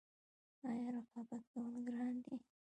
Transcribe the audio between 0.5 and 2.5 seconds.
آیا رقابت کول ګران دي؟